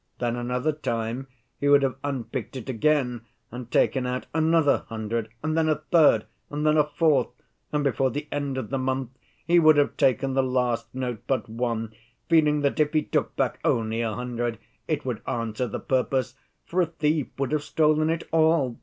Then 0.17 0.35
another 0.35 0.71
time 0.71 1.27
he 1.59 1.69
would 1.69 1.83
have 1.83 1.93
unpicked 2.03 2.55
it 2.55 2.67
again 2.67 3.21
and 3.51 3.69
taken 3.69 4.07
out 4.07 4.25
another 4.33 4.79
hundred, 4.89 5.29
and 5.43 5.55
then 5.55 5.69
a 5.69 5.75
third, 5.75 6.25
and 6.49 6.65
then 6.65 6.75
a 6.75 6.83
fourth, 6.85 7.27
and 7.71 7.83
before 7.83 8.09
the 8.09 8.27
end 8.31 8.57
of 8.57 8.71
the 8.71 8.79
month 8.79 9.11
he 9.45 9.59
would 9.59 9.77
have 9.77 9.95
taken 9.97 10.33
the 10.33 10.41
last 10.41 10.87
note 10.95 11.21
but 11.27 11.47
one, 11.47 11.93
feeling 12.29 12.61
that 12.61 12.79
if 12.79 12.93
he 12.93 13.03
took 13.03 13.35
back 13.35 13.59
only 13.63 14.01
a 14.01 14.15
hundred 14.15 14.57
it 14.87 15.05
would 15.05 15.21
answer 15.27 15.67
the 15.67 15.79
purpose, 15.79 16.33
for 16.65 16.81
a 16.81 16.87
thief 16.87 17.27
would 17.37 17.51
have 17.51 17.61
stolen 17.61 18.09
it 18.09 18.23
all. 18.31 18.79